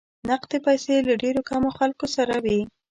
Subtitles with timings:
[0.29, 2.59] نقدې پیسې له ډېرو کمو خلکو سره وې.